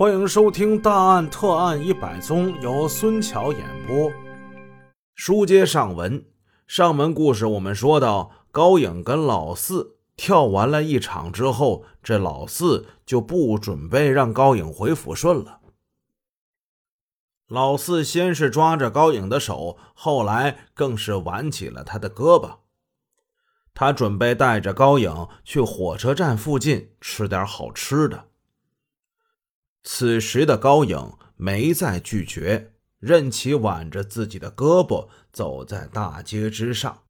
[0.00, 4.10] 欢迎收听《大案特案一百宗》，由孙桥演播。
[5.14, 6.24] 书接上文，
[6.66, 15.60] 上文故事我们说到，高颖跟老四跳完了一场之后，这老四就不准备让高颖回抚顺了。
[17.48, 22.60] 老四先是抓着高颖的手，后来更是挽起了他的胳膊。
[23.74, 28.29] 他准备带着高颖去火车站附近吃点好吃的。
[29.82, 37.02] 此时的高颖没再拒绝，任其挽着自己的胳膊走在大街之上。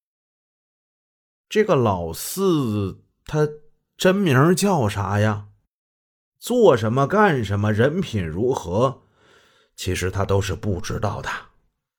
[1.49, 3.49] 这个老四，他
[3.97, 5.49] 真名叫啥呀？
[6.39, 7.73] 做什么干什么？
[7.73, 9.03] 人品如何？
[9.75, 11.29] 其实他都是不知道的。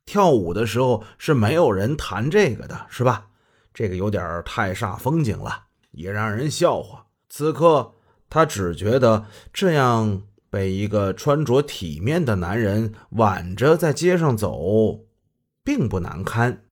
[0.06, 3.28] 跳舞的时候是没有人谈这个的，是吧？
[3.74, 7.08] 这个有点太煞风景了，也让人笑话。
[7.28, 7.94] 此刻
[8.30, 10.24] 他只觉得这样。
[10.52, 15.06] 被一个穿着体面的男人挽着在街上走，
[15.64, 16.66] 并不难堪，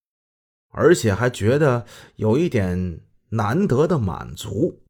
[0.71, 1.85] 而且还觉得
[2.17, 2.99] 有一点
[3.29, 4.83] 难得的满足。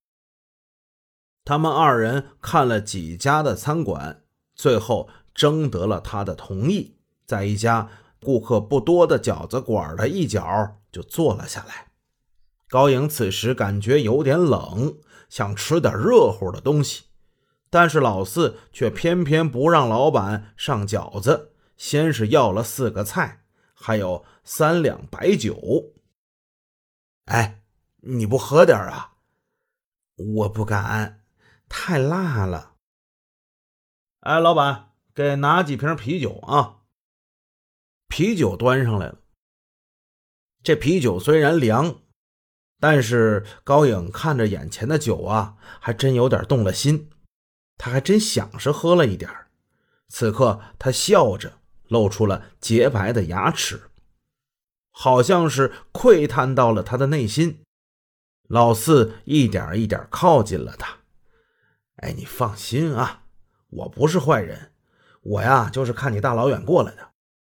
[1.46, 4.24] 他们二人看了几家的餐馆，
[4.56, 7.88] 最后征得了他的同意，在一家
[8.22, 11.92] 顾客不多的饺子馆的一角就坐了下来。
[12.68, 14.98] 高颖此时感觉有点冷，
[15.30, 17.04] 想吃点热乎的东西。
[17.70, 25.94] 但是老四却偏偏不让老板上饺子，先是要了四个菜，还有三两白酒。
[27.26, 27.62] 哎，
[28.02, 29.14] 你不喝点啊？
[30.16, 31.24] 我不敢，
[31.70, 32.74] 太辣了。
[34.22, 36.80] 哎，老板，给拿几瓶啤酒啊！
[38.08, 39.20] 啤酒端上来了。
[40.64, 42.02] 这啤酒虽然凉，
[42.80, 47.12] 但是高颖看着眼前的酒啊，还真有点动了心。
[47.80, 49.32] 他还真想是喝了一点
[50.10, 53.82] 此刻他笑着，露出了洁白的牙齿，
[54.92, 57.64] 好像是窥探到了他的内心。
[58.48, 60.98] 老四一点一点靠近了他。
[61.98, 63.24] 哎，你放心啊，
[63.70, 64.74] 我不是坏人，
[65.22, 67.12] 我呀就是看你大老远过来的，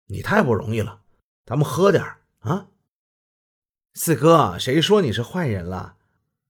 [0.07, 1.01] 你太不容易了，
[1.45, 2.03] 咱们喝点
[2.39, 2.67] 啊。
[3.93, 5.95] 四哥，谁说你是坏人了？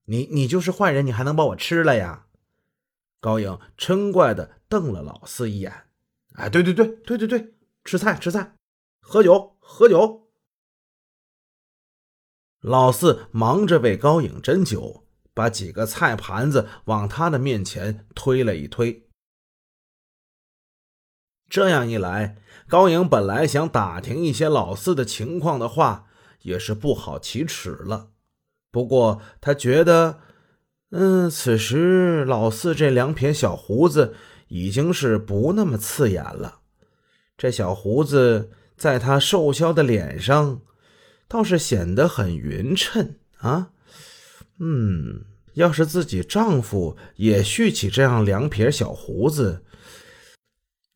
[0.04, 2.26] 你你就是坏人，你还能把我吃了呀？
[3.22, 5.86] 高颖嗔怪的瞪了老四一眼，
[6.34, 8.56] 哎，对对对对对对，吃菜吃菜，
[9.00, 10.28] 喝酒喝酒。
[12.60, 19.08] 老四忙着为高颖斟酒，把几个菜盘子往他的面前推了一推。
[21.48, 26.08] 这样一来，高颖本来想打听一些老四的情况的话，
[26.40, 28.10] 也是不好启齿了。
[28.72, 30.18] 不过他觉得。
[30.94, 34.14] 嗯，此时老四这两撇小胡子
[34.48, 36.60] 已经是不那么刺眼了。
[37.38, 40.60] 这小胡子在他瘦削的脸上，
[41.26, 43.70] 倒是显得很匀称啊。
[44.58, 49.64] 嗯，要是自己丈夫也蓄起这样两撇小胡子，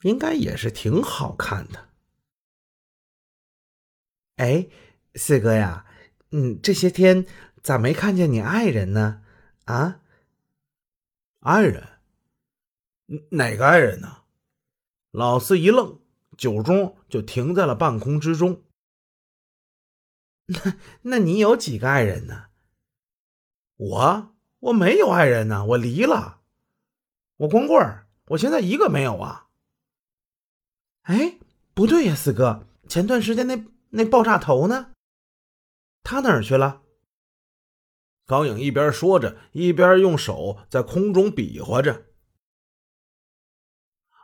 [0.03, 1.89] 应该也是挺好看的。
[4.37, 4.67] 哎，
[5.15, 5.87] 四哥呀，
[6.33, 7.25] 嗯，这些天
[7.63, 9.23] 咋没看见你爱人呢？
[9.67, 10.01] 啊，
[11.41, 12.01] 爱人？
[13.31, 14.23] 哪个爱人呢？
[15.11, 16.01] 老四一愣，
[16.37, 18.63] 酒盅就停在了半空之中。
[20.47, 22.47] 那那你有几个爱人呢？
[23.77, 26.43] 我我没有爱人呢，我离了。
[27.39, 29.49] 我光棍儿，我现在一个没有啊。
[31.03, 31.39] 哎，
[31.75, 34.93] 不对呀，四哥，前段时间那那爆炸头呢？
[36.05, 36.83] 他哪儿去了？
[38.27, 42.07] 高颖一边说着，一边用手在空中比划着。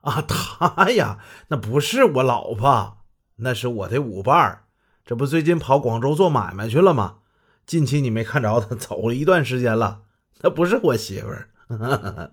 [0.02, 3.04] 啊，他呀，那不是我老婆，
[3.36, 4.64] 那是我的舞伴
[5.04, 7.20] 这不最近跑广州做买卖去了吗？
[7.64, 10.02] 近期你没看着他走了一段时间了，
[10.40, 11.50] 那不是我媳妇儿。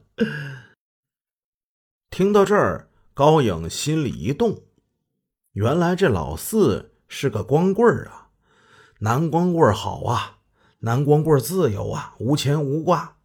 [2.09, 4.63] 听到这儿，高颖心里一动，
[5.51, 8.31] 原来这老四是个光棍啊，
[9.01, 10.38] 男光棍好啊。
[10.81, 13.17] 男光棍自由啊，无牵无挂。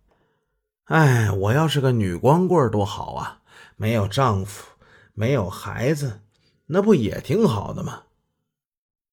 [0.85, 3.41] 哎，我要是个女光棍多好啊！
[3.77, 4.65] 没有丈夫，
[5.13, 6.21] 没有孩子，
[6.67, 8.03] 那不也挺好的吗？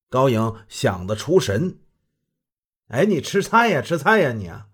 [0.09, 1.77] 高颖想得出神。
[2.87, 4.67] 哎，你吃菜呀，吃菜呀，你啊！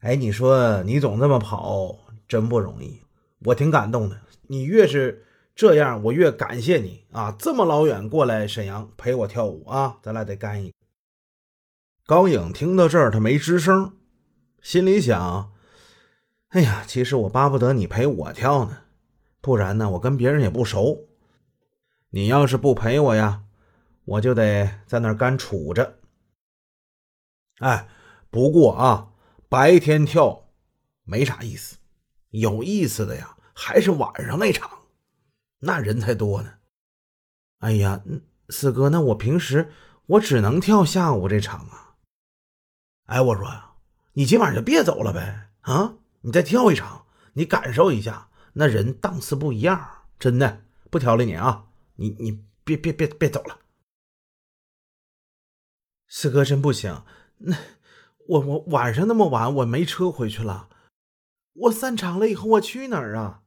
[0.00, 3.02] 哎，你说你总这么跑，真不容易，
[3.44, 4.18] 我挺感动的。
[4.48, 7.36] 你越是这样，我越感谢你啊！
[7.38, 10.72] 这么老远过来沈阳陪我跳舞啊，咱俩得干一。
[12.10, 13.96] 高颖听到这儿，他没吱声，
[14.60, 15.52] 心里想
[16.50, 18.78] ：“哎呀，其实我巴不得你陪我跳呢。
[19.40, 21.06] 不然呢，我跟别人也不熟。
[22.08, 23.44] 你要是不陪我呀，
[24.04, 26.00] 我就得在那儿干杵着。
[27.60, 27.86] 哎，
[28.28, 29.12] 不过啊，
[29.48, 30.48] 白天跳
[31.04, 31.76] 没啥意思，
[32.30, 34.68] 有意思的呀，还是晚上那场，
[35.60, 36.54] 那人才多呢。
[37.60, 38.02] 哎呀，
[38.48, 39.70] 四哥，那我平时
[40.06, 41.86] 我只能跳下午这场啊。
[43.10, 43.72] 哎，我说呀，
[44.12, 51.66] 你今晚就别走了呗，啊，你再跳一场，你感受一下，那人档次不一样，真的不挑理你啊，
[51.96, 53.58] 你你别别别别走了。
[56.06, 57.04] 四哥真不行，
[57.38, 57.56] 那
[58.28, 60.68] 我我晚上那么晚，我没车回去了，
[61.54, 63.42] 我散场了以后我去哪儿啊？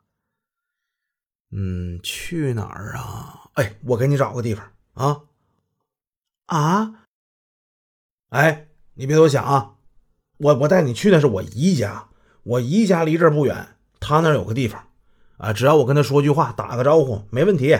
[1.51, 3.49] 嗯，去哪儿啊？
[3.53, 5.23] 哎，我给你找个地方啊
[6.47, 7.07] 啊！
[8.29, 9.77] 哎，你别多想啊，
[10.37, 12.09] 我我带你去的是我姨家，
[12.43, 14.89] 我姨家离这儿不远，他那儿有个地方
[15.37, 17.77] 啊，只要我跟他说句话，打个招呼，没问题。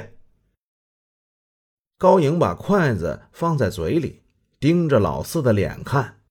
[1.97, 4.23] 高颖把筷子放在嘴里，
[4.59, 6.21] 盯着老四的脸看。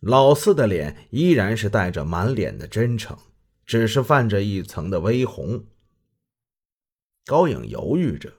[0.00, 3.16] 老四的脸依然是带着满脸的真诚，
[3.64, 5.64] 只是泛着一层的微红。
[7.24, 8.34] 高颖犹豫着：“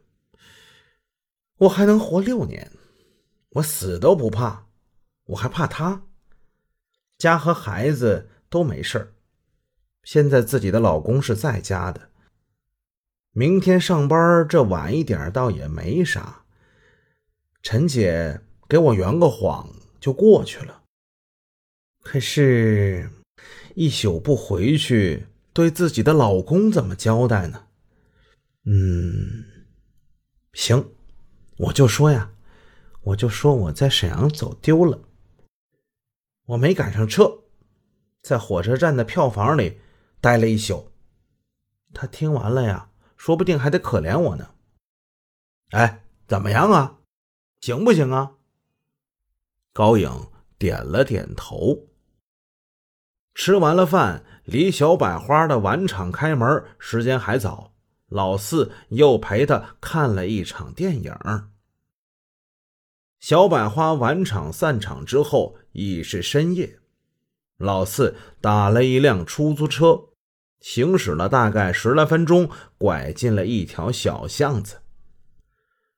[1.59, 2.71] 我还能活六年，
[3.49, 4.68] 我死都不怕，
[5.29, 6.03] 我还怕他。
[7.17, 9.13] 家和孩子都没事
[10.03, 12.09] 现在自己的老公是在家的，
[13.31, 16.43] 明天上班这晚一点倒也没啥。
[17.61, 20.83] 陈姐给我圆个谎就过去了。
[22.01, 23.11] 可是，
[23.75, 27.65] 一宿不回去，对自己的老公怎么交代呢？”
[28.65, 29.43] 嗯，
[30.53, 30.91] 行，
[31.57, 32.31] 我就说呀，
[33.01, 35.01] 我就说我在沈阳走丢了，
[36.49, 37.43] 我没赶上车，
[38.23, 39.79] 在火车站的票房里
[40.19, 40.91] 待了一宿。
[41.93, 44.55] 他听完了呀，说不定还得可怜我呢。
[45.71, 46.97] 哎，怎么样啊？
[47.61, 48.31] 行不行啊？
[49.73, 50.09] 高颖
[50.57, 51.87] 点了点头。
[53.35, 57.75] 吃完了饭，离小百花的晚场开门时间还早。
[58.07, 61.13] 老四又陪他看了一场电影。
[63.19, 66.79] 小百花晚场散场之后已是深夜，
[67.57, 70.05] 老四打了一辆出租车，
[70.61, 74.77] 行驶了大概十来分钟，拐进了一条小巷子。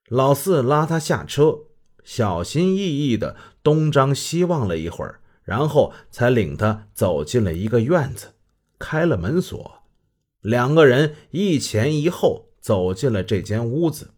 [0.08, 1.60] 老四拉他下车，
[2.02, 8.34] 小心翼翼的东张西望了一会儿，然后才领他走进了一个院子，
[8.80, 9.82] 开了门锁。
[10.40, 14.10] 两个人一前一后走进了这间屋子。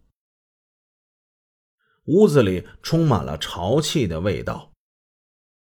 [2.07, 4.73] 屋子里充满了潮气的味道。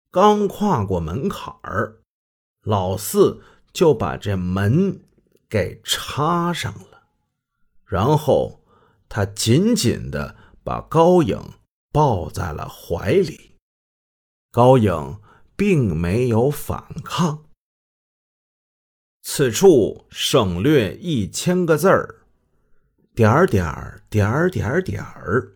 [0.10, 2.02] 刚跨过门槛儿，
[2.64, 3.42] 老四
[3.72, 5.04] 就把这门
[5.48, 7.04] 给插上了，
[7.86, 8.64] 然后
[9.08, 11.40] 他紧紧的把高颖
[11.92, 13.56] 抱在了怀里。
[14.52, 15.20] 高颖
[15.56, 17.46] 并没有反抗。
[19.22, 22.26] 此处省略一千个字儿，
[23.14, 25.54] 点儿点儿点儿点儿点儿。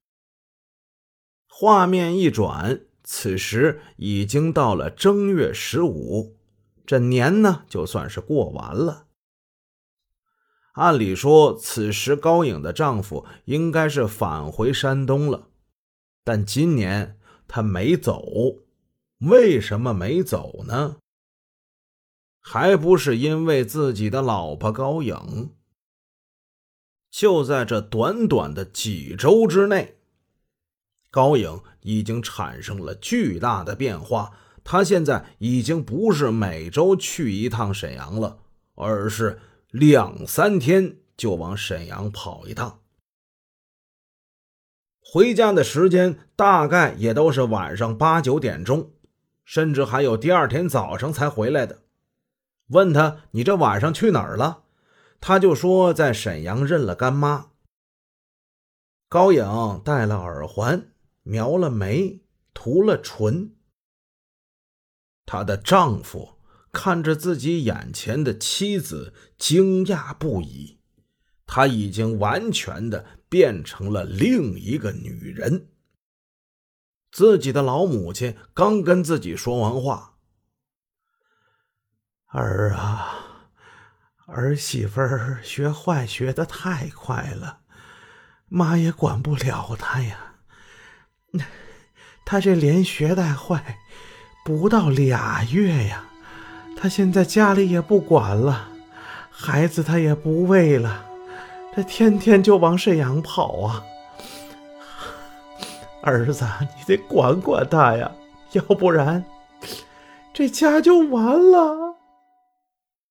[1.57, 6.35] 画面一转，此时已经到了正月十五，
[6.85, 9.05] 这年呢就算是过完了。
[10.73, 15.47] 按理说，此时高颖的丈夫应该是返回山东了，
[16.25, 18.21] 但今年他没走，
[19.19, 20.97] 为什么没走呢？
[22.41, 25.51] 还不是因为自己的老婆高颖。
[27.09, 29.95] 就在这短短的几周之内，
[31.15, 34.33] 高颖已经产生了巨大的变化。
[34.65, 38.39] 她现在已经不是每周去一趟沈阳了，
[38.73, 39.39] 而是
[39.71, 42.81] 两三天就往沈阳跑一趟。
[44.99, 48.91] 回家的时间大概也都是晚上八九点钟，
[49.45, 51.83] 甚至还有第二天早上才回来的。
[52.71, 54.63] 问他：“你这晚上去哪儿了？”
[55.21, 57.51] 他就说：“在沈阳认了干妈。”
[59.07, 60.89] 高颖戴了耳环，
[61.27, 62.21] 描了眉，
[62.53, 63.55] 涂了唇。
[65.25, 66.39] 她的丈夫
[66.71, 70.79] 看着自己眼前的妻子，惊讶不已。
[71.47, 75.69] 她已经完全的变成了另一个女人。
[77.11, 80.17] 自己的老母亲刚跟自己说完话。
[82.27, 83.49] 儿啊，
[84.27, 87.61] 儿媳妇儿学坏学的太快了，
[88.47, 90.24] 妈也管不了她呀。
[92.23, 93.77] 他这连学带坏，
[94.43, 96.05] 不到俩月呀，
[96.75, 98.69] 他现在家里也不管了，
[99.29, 101.05] 孩子他也不喂了，
[101.73, 103.83] 他天天就往沈阳跑啊。
[106.01, 108.11] 儿子，你得管管他呀，
[108.51, 109.23] 要不然
[110.33, 111.95] 这家就完了。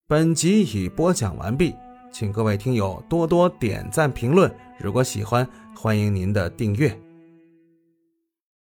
[0.07, 1.75] 本集已播讲完毕，
[2.13, 4.55] 请各位听友多多点赞评论。
[4.79, 7.04] 如果喜欢，欢迎您的订阅。